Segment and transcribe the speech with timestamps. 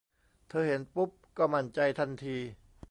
[0.49, 2.37] เธอเห็นปุ๊บก็มั่นใจทันที